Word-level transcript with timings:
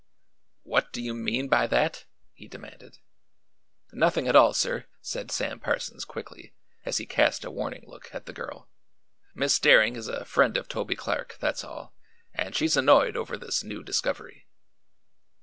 "What 0.63 0.91
do 0.91 0.99
you 0.99 1.13
mean 1.13 1.47
by 1.47 1.67
that?" 1.67 2.05
he 2.33 2.47
demanded. 2.47 2.97
"Nothing 3.93 4.27
at 4.27 4.35
all, 4.35 4.51
sir," 4.55 4.87
said 4.99 5.29
Sam 5.29 5.59
Parsons 5.59 6.05
quickly, 6.05 6.55
as 6.85 6.97
he 6.97 7.05
cast 7.05 7.45
a 7.45 7.51
warning 7.51 7.83
look 7.85 8.09
at 8.11 8.25
the 8.25 8.33
girl. 8.33 8.67
"Miss 9.35 9.59
Daring 9.59 9.95
is 9.95 10.07
a 10.07 10.25
friend 10.25 10.57
of 10.57 10.67
Toby 10.67 10.95
Clark, 10.95 11.37
that's 11.39 11.63
all, 11.63 11.93
and 12.33 12.55
she's 12.55 12.75
annoyed 12.75 13.15
over 13.15 13.37
this 13.37 13.63
new 13.63 13.83
discovery." 13.83 14.47